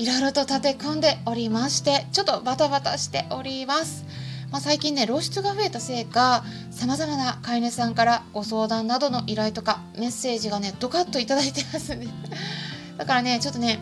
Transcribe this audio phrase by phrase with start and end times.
[0.00, 4.06] いろいろと立て込んでおりましてちょっとバタバタしております。
[4.50, 12.08] まあ、最近ね露出が増えたせいかさまざまな飼い主さんからご相談などの依頼とかメッセージがねドカッと頂いてますね。
[12.96, 13.78] だからねちょっとね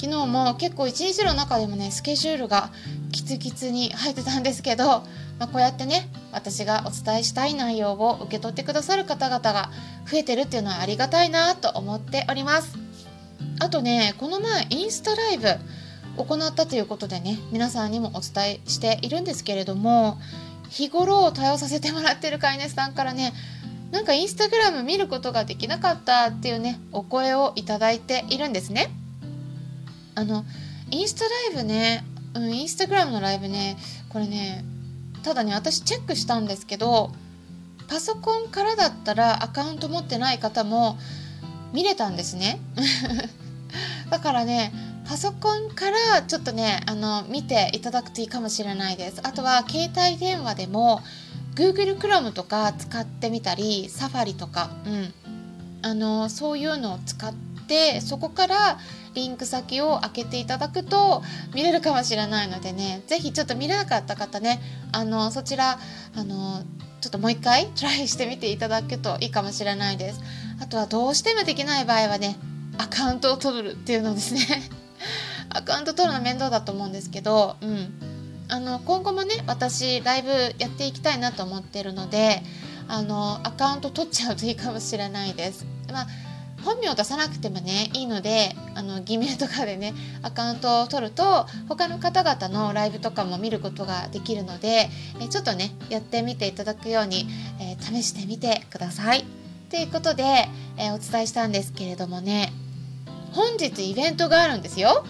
[0.00, 2.70] 昨日も結構一日の中でもねスケジュールが
[3.12, 5.04] キツキツに入ってたんですけど、ま
[5.40, 9.70] あ、こうやってね私がお伝えしたい内容を受け取ってくださる方々が
[10.10, 12.81] 増えてるっていうのはありがたいなと思っております。
[13.62, 15.46] あとねこの前インスタライブ
[16.16, 20.18] 行ったということでね皆さんにもお伝えしているんですけれども
[20.68, 23.32] 日頃を対応させてもらってる飼い主さんからね
[23.92, 28.90] なんかインスタグラム見ることができなかったっていうねお声をいただいているんですね。
[30.16, 30.44] あの
[30.90, 32.04] インスタライブね、
[32.34, 33.76] うん、インスタグラムのライブね
[34.08, 34.64] これね
[35.22, 37.12] ただね私チェックしたんですけど
[37.88, 40.98] パソコンからだったらアカウント持ってない方も
[41.72, 42.58] 見れたんですね。
[44.12, 44.74] だからね
[45.08, 49.20] パソコンからちょっとねあの見ていただくといいかもしれないです。
[49.24, 51.00] あとは携帯電話でも
[51.54, 55.14] Google Chrome とか使ってみたりサファリとか、うん、
[55.80, 57.32] あのそういうのを使っ
[57.66, 58.78] てそこから
[59.14, 61.22] リンク先を開けていただくと
[61.54, 64.60] 見れるかもしれないのでね是非ちょっと見れなかった方ね
[64.92, 65.78] あのそちら
[66.14, 66.62] あの
[67.00, 70.20] ちょっともう一回トライしてみていただくといいかもしれないです。
[70.60, 72.36] あとはどうしてもできない場合はね
[72.82, 74.40] アカウントを取るっていうのですね
[75.50, 77.92] アカウント取るの面倒だと思うんですけど、うん、
[78.48, 82.42] あの今後もね私ライブやっていきたいなと思ってるので
[82.88, 85.64] あのアカウント取っちゃうといいかもしれないです。
[85.92, 86.06] まあ
[86.64, 94.88] 本名を出さなくてもねいいのであの偽名とかでねアカウントを取ると他の方々のライブとかも見ることができるので
[95.20, 97.26] えちょっとねやってみていただくように、
[97.58, 99.24] えー、試してみてください。
[99.70, 100.22] ということで、
[100.76, 102.52] えー、お伝えしたんですけれどもね
[103.32, 105.04] 本日イベントがあるんですよ。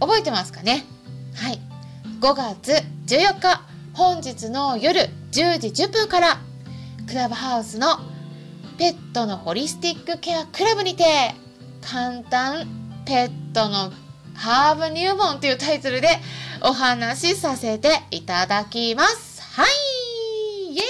[0.00, 0.84] 覚えてますかね？
[1.34, 1.60] はい
[2.20, 2.72] 5月
[3.06, 3.62] 14日
[3.94, 6.38] 本日の夜10時10分から
[7.06, 7.98] クラブハウスの
[8.78, 11.04] ペットのホリスティックケアクラブにて
[11.80, 12.66] 簡単
[13.06, 13.92] ペットの
[14.34, 16.08] ハーブ入門というタイトルで
[16.62, 19.42] お話しさせていただきます。
[19.60, 19.68] はい
[20.74, 20.86] イエーイ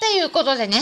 [0.00, 0.80] ということでね、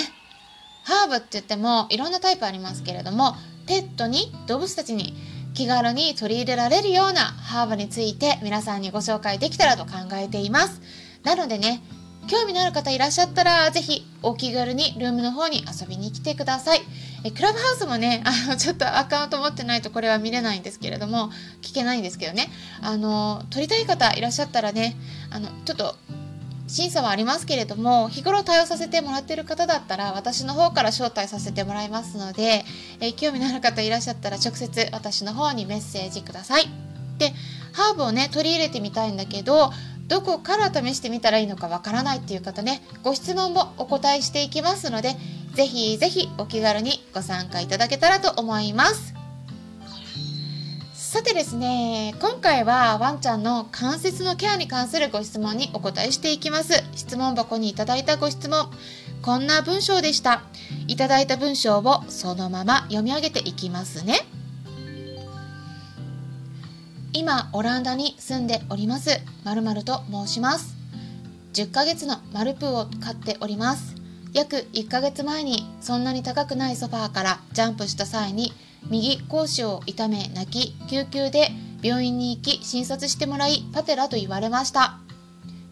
[0.87, 3.35] ハーブって言ってもいろんなタイプありますけれども、
[3.67, 5.17] ペットに動物たちに
[5.53, 10.81] 気軽に取り入れられるようなハーブについて皆さんにご紹介できたらと考えています。
[11.25, 11.83] なのでね
[12.29, 16.83] 興味のある方いらっしゃったら是非お気軽にルームの方に遊びに来てください。
[17.25, 21.31] えクラブハウスもね あのちょっとアカウント持ってないとこれは見れないんですけれども
[21.63, 22.49] 聞けないんですけどね。
[22.81, 24.97] あの撮りたい方いらっしゃったらね
[25.31, 25.97] あのちょっと
[26.66, 32.65] 審査はありますけれども日頃対応させてもらってる方だったら私の方から招待させてもらいますので、
[33.00, 36.65] えー、興味のある方いらっしゃったら直接私の方にメッセージください。
[37.19, 37.32] で
[37.72, 39.71] ハーブをね取り入れてみたいんだけど
[40.09, 45.16] どこから試してみたらいいのかわからないっていう方ねご質問もお答えしていきますので
[45.54, 49.16] ぜひぜひお気軽にご参加いただけたらと思います。
[51.09, 56.83] さてですね、今回はワンちゃんの関節のケアに関するご質問にお答えしていきます。
[56.97, 58.69] 質問箱にいただいたご質問、
[59.22, 60.43] こんな文章でした。
[60.89, 64.27] いただいた文章をそのまま読み上げていきますね。
[67.12, 69.21] 今、オランダに住んでおります。
[69.45, 70.75] まるまると申します。
[71.53, 73.95] 10ヶ月のマルプーを飼っております。
[74.33, 78.53] 約1ヶ月前にそんなに高くないソファーからジャンプした際に
[78.91, 81.50] 右講師を痛め泣き救急で
[81.83, 84.98] 病院に行き診察してもらいパテラと言われました。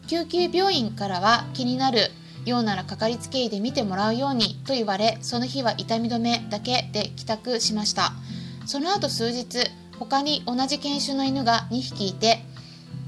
[0.07, 2.11] 救急病院からは気になる
[2.45, 8.11] ようならかかりつけ医で見てもらうようにと言われその日は痛み止めだけで帰宅しました。
[8.65, 9.59] その後数日
[9.99, 12.39] 他に同じ犬種の犬が2匹いて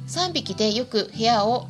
[0.07, 1.67] 3匹でよく部屋を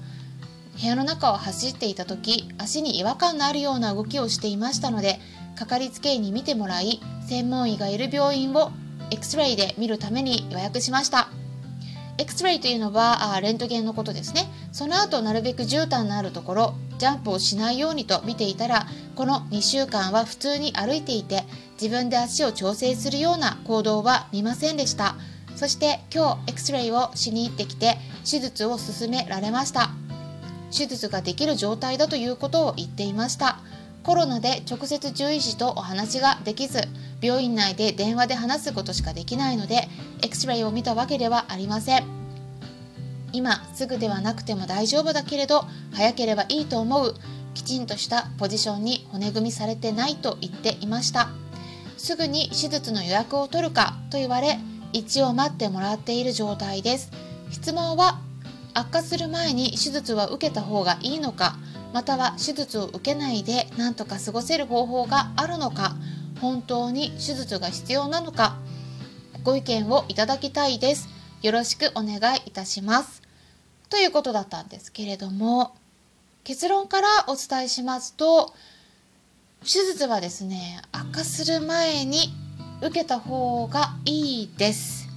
[0.80, 5.20] 部屋の中を走っていた時足に違和感のあるような動きをしていましたので
[5.58, 8.72] かかりつけ医に見てもらい専門医がいる病院を
[9.10, 11.30] X-ray で見るために予約しました。
[12.20, 14.46] X-ray というのはあレントゲンのことですね。
[14.72, 21.44] その後なるべく絨毯のあるところジャンプをしないようにと見ていたらこの2週間は普通に歩いていて
[21.82, 25.16] 自分で足を調整するような行動は見ませんでした。
[25.56, 27.98] そして今日 X レイをしに行ってきて
[28.30, 29.90] 手術を進められました。
[30.70, 33.60] 手術ができる状態だということを言っていました。
[34.08, 36.80] コロナで直接獣医師とお話ができず
[37.22, 39.90] 病院内で電話で話すことしかできないので
[40.22, 42.06] X レイを見たわけではありません。
[43.34, 47.16] 今すぐではなくても大丈夫だけれど早ければいいと思う
[47.54, 51.28] きちんとしたポジションに骨組みされてないと言っていました。
[51.98, 54.58] すぐに手術の予約を取るかと言われ
[54.94, 57.12] 一応待ってもらっている状態です。
[57.52, 58.22] 質問は
[58.74, 61.58] 悪化する前に手術は受けた方がいいのか
[61.94, 65.96] または手術を受けないで何とか過ごせる方法があるのか
[66.42, 68.58] 本当に手術が必要なのか
[69.44, 71.10] ご意見をいただきたいです
[71.42, 73.22] よろしくお願いいたします
[73.90, 75.76] ということだったんですけれども
[76.44, 78.54] 結論からお伝えしますと
[79.62, 82.34] 手術はですね悪化する前に
[82.82, 85.08] 受けた方がいいです。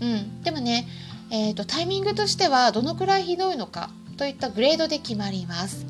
[0.00, 0.86] うん、でもね、
[1.30, 5.86] えーと、タイミングとしてはどのくらいひどいのかといったグレードで決まります。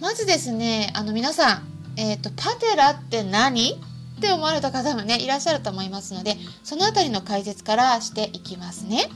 [0.00, 1.62] まずですねあの皆さん、
[1.96, 3.72] えーと、パテラって何？
[3.72, 9.08] って思われた方もねいらっしゃると思いますのでその辺りの解説からしていきますね。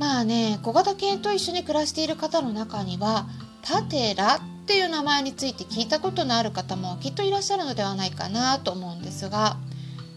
[0.00, 3.26] まあね小型犬と一緒に暮らしている方の中には
[3.62, 9.56] パテラっていう名前について聞いたことのある方もきっといらっしゃるのではないかなと思うんですが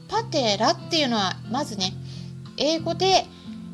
[0.08, 1.94] パテラっていうのはまずね
[2.58, 3.26] 英語で、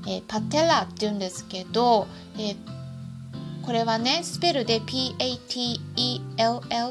[0.08, 2.08] えー、パテラっていうんですけど、
[2.38, 2.56] えー、
[3.66, 5.36] これはねスペルで PATELLA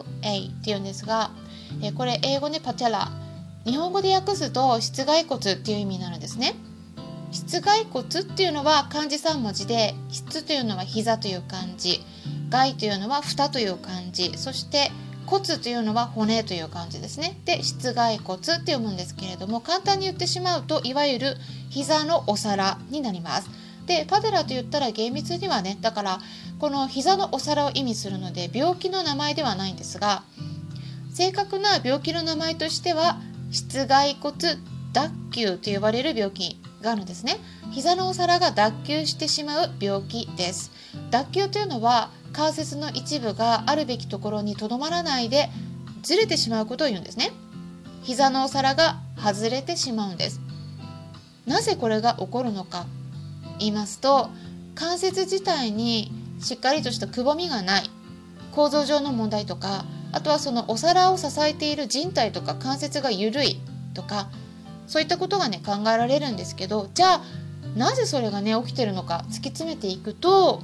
[0.02, 0.04] っ
[0.62, 1.30] ていうんですが、
[1.82, 3.10] えー、これ英語ねパテラ
[3.64, 6.54] 日本語で訳すと室外骨っていう意味になるんですね。
[7.32, 12.00] 室外骨っていうのは漢字3文字で室というのは膝という漢字
[12.48, 14.92] 外というのは蓋という漢字そして
[15.26, 17.38] 骨というのは骨という感じですね。
[17.44, 21.36] で、室外骨って読むんですけれども、簡単に言ってしまうと、いわゆる
[21.70, 23.50] 膝のお皿になります。
[23.86, 26.20] で、パデラと言ったら厳密にはね、だから、
[26.58, 30.22] この膝のお皿を意味するので、病気の名前ではないんですが、
[31.12, 33.18] 正確な病気の名前としては、
[33.50, 34.56] 室外骨
[34.92, 37.38] 脱臼と呼ばれる病気があるんですね。
[37.70, 40.70] 膝のお皿が脱臼してしまう病気です。
[41.10, 45.48] 脱臼というのは関節の一部があるべきところにとどまらないで
[46.02, 47.32] ずれてしまうことを言うんですね
[48.02, 50.40] 膝のお皿が外れてしまうんです
[51.46, 52.86] なぜこれが起こるのか
[53.58, 54.28] 言いますと
[54.74, 57.90] 関節自体にしっかりとしたくぼみがない
[58.52, 63.60] 構造上の問題とかあとはそのお皿を支えている人体とか関節が緩い
[63.94, 64.28] とか
[64.86, 67.22] そういったことがね考えられるんですけどじゃあ
[67.76, 70.62] なぜそれがね起きてるのか突き詰めていくと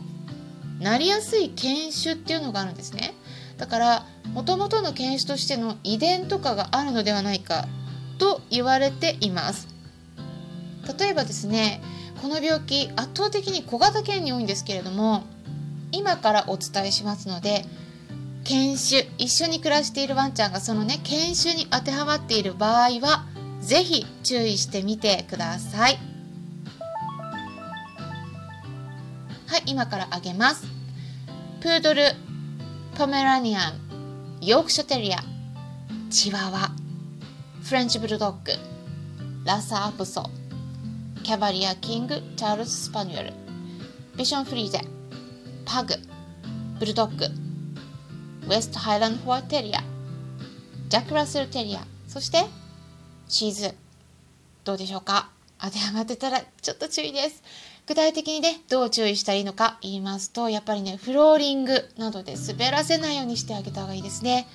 [0.81, 3.15] なりやすい犬種っていうのがあるんですね。
[3.59, 7.69] だからもともとの犬種としての遺伝とかがあるのではないか
[8.19, 9.69] と言われています。
[10.99, 11.81] 例えばですね
[12.21, 15.25] この病気圧倒的に小型犬に多いんですけれども
[15.93, 17.65] 今からお伝えしますので
[18.45, 23.27] 犬種一緒に暮らしているワンちゃんがそのね犬種に当てはまっている場合は
[23.63, 25.99] 是非注意してみてください。
[29.47, 30.67] はい、今からあげます。
[31.61, 32.03] プードル、
[32.97, 33.81] ポメラニアン、
[34.41, 35.19] ヨークシャテリア、
[36.11, 36.71] チワワ、
[37.63, 38.53] フレンチブルドッグ、
[39.45, 40.29] ラサアプソ、
[41.23, 43.33] キャバリアキング、チャールズ・スパニュエル、
[44.17, 44.81] ビションフリーゼ、
[45.65, 45.95] パグ、
[46.81, 47.27] ブルドッグ、
[48.49, 49.85] ウエストハイランドホワイトテリア、
[50.89, 52.45] ジャック・ラッセルテリア、そして
[53.33, 53.75] チーズ。
[54.63, 55.31] どうでしょうか？
[55.59, 57.43] 当てはまってたらちょっと注意です。
[57.87, 64.47] 具体的にね、どう注意したらいいのか言いますと、やっぱりね、フローリングなどで滑らせないようにしてあげた方がいいですね。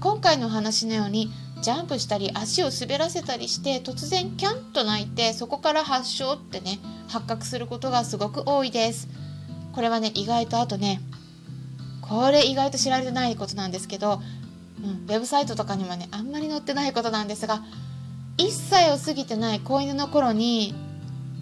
[0.00, 1.30] 今回の話のように、
[1.62, 6.78] ジャンプしたり足を滑らせたりして突然キャンと泣いてそこから発症ってね
[7.08, 9.08] 発覚することがすごく多いです
[9.72, 11.00] これはね意外とあとね
[12.02, 14.20] これ意外と知られてないことなんですけど、
[14.84, 17.62] うん、ウェブサイトとかにもねあんまり載ってないことなんですが
[18.38, 20.74] 1歳を過ぎてない子犬の頃に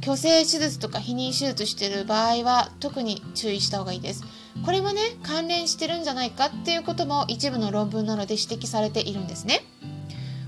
[0.02, 4.22] 虚勢手術とか避妊手術してる場合は特に注意した方がいいです。
[4.64, 9.64] これもね関連してるんじゃないかっていうことも一部の論文なので指摘されているんですね。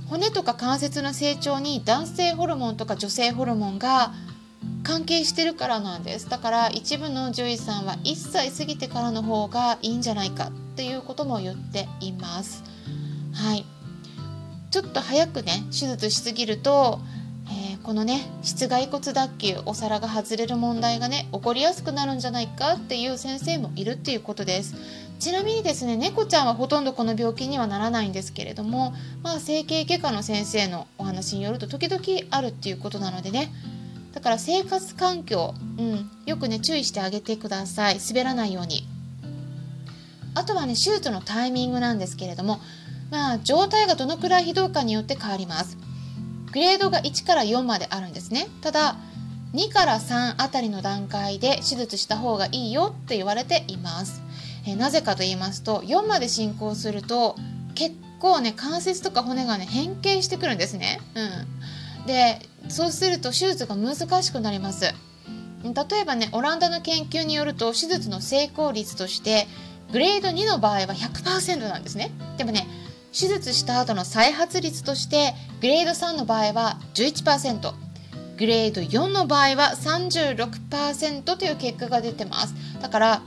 [0.08, 4.12] 骨とか関節の成長に男性ホルモンとか女性ホルモンが
[4.84, 12.62] 関係してるからなんですだから一部の獣医さんは1歳過ぎてからの方がいいんじゃないかっていうことも言っています
[13.34, 13.64] はい
[14.70, 17.00] ちょっと早くね手術しすぎると
[17.48, 24.74] えこのね室外骨脱臼お皿が外れる問題がね起こりやすくなるんじゃないかっていう先生もいるっていうことです。
[25.18, 28.92] ちなみにですね猫ちゃんはほとんどこの病気にはならないんですけれども
[29.22, 33.52] まあ整形外科の先生のお話によると時々あるっていうことなのでね。
[34.12, 37.98] だから生活環境、うん、よくね注意してあげてください。
[38.06, 38.86] 滑らないように。
[40.34, 42.60] あとはね手術のタイミングなんですけれども
[43.10, 45.78] まあ状態がどのくらいひどいかによって変わります。
[46.52, 48.48] グレードが1から4まであるんですね。
[48.62, 48.96] ただ
[49.54, 54.22] 2から3あたりの段階で手術した方がいいよって言われています。
[54.66, 57.36] えなぜかと言いますと4まで進行すると
[57.74, 61.00] 結構ね関節とか骨がね変形してくるんですね。
[61.14, 62.06] うん。
[62.06, 64.92] でそうすると手術が難しくなります。
[65.62, 69.46] 例えばねオランダの研究によると手術の成功率として
[69.92, 72.10] グレード2の場合は100%なんですね。
[72.36, 72.66] でもね
[73.18, 75.32] 手術した後の再発率として
[75.62, 77.72] グレード3の場合は11%
[78.36, 82.54] グレード4の場合は36%という結果が出てます。
[82.82, 83.22] だから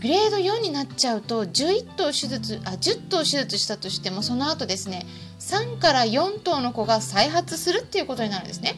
[0.00, 5.06] グレード4になっちゃうと11頭手術あ10頭手術したとしてもその後ですね
[5.40, 8.76] 3から4頭の子が再発するっていうことになるんですね。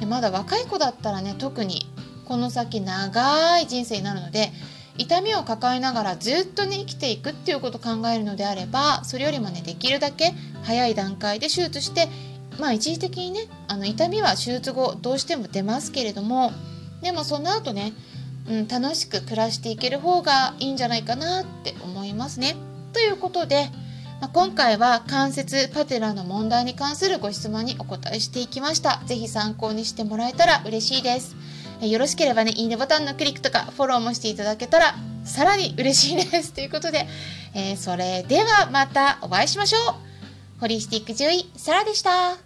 [0.00, 1.86] でまだ若い子だったらね特に
[2.24, 4.50] この先長い人生になるので
[4.98, 12.08] 痛みを抱えながらずっとね生きていくっていうことを考えるのであればそれよりもねできるだけ早い段階で手術して
[12.58, 16.52] まあ一時的にねあの痛みは手術後どうしても出ますけれども
[17.02, 17.92] でもその後ね、
[18.48, 22.56] うん、楽しく暮らしていける方がいいんじゃないかなって思いますね。
[22.92, 23.68] ということで、
[24.20, 29.02] まあ、今回は関節パテラの問題に関するご質問にお答えしていきました。
[29.06, 31.36] 是非参考にしてもらえたら嬉しいです。
[31.80, 36.52] よろしければね、いいねボタンのクリックとかフォローもしていただけたらさらに嬉しいです。
[36.54, 37.06] ということで、
[37.54, 40.60] えー、それではまたお会いしましょう。
[40.60, 42.45] ホリスティック獣医、サラでした。